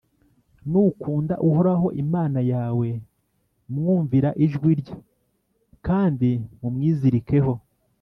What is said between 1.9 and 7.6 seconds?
imana yawe, mwumvira ijwi rye, kandi mumwizirikeho